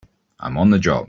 I'm 0.39 0.57
on 0.57 0.71
the 0.71 0.79
job! 0.79 0.99